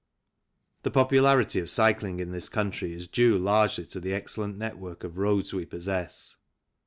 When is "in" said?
2.19-2.31